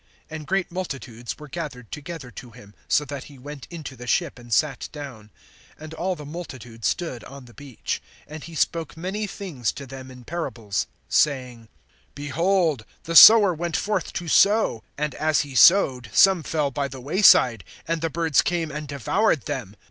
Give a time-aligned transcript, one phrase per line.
[0.31, 4.39] (2)And great multitudes were gathered together to him, so that he went into the ship
[4.39, 5.29] and sat down;
[5.77, 8.01] and all the multitude stood on the beach.
[8.27, 11.69] (3)And he spoke many things to them in parables, saying:
[12.15, 14.83] (4)Behold, the sower went forth to sow.
[14.97, 18.87] And as he sowed, some fell by the way side, and the birds came and
[18.87, 19.75] devoured them.